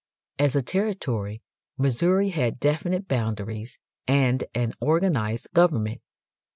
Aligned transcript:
As 0.39 0.55
a 0.55 0.63
territory 0.63 1.43
Missouri 1.77 2.29
had 2.29 2.59
definite 2.59 3.07
boundaries 3.07 3.77
and 4.07 4.43
an 4.55 4.73
organized 4.79 5.49
government. 5.53 6.01